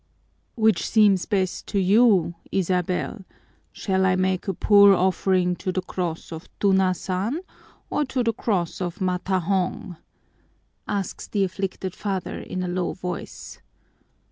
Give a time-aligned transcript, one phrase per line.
[0.55, 3.23] "Which seems best to you, Isabel,
[3.71, 7.39] shall I make a poor offering to the cross of Tunasan
[7.87, 9.97] or to the cross of Matahong?"
[10.87, 13.59] asks the afflicted father in a low voice.